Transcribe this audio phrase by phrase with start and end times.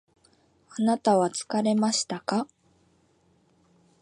[0.79, 2.47] あなたは疲れましたか？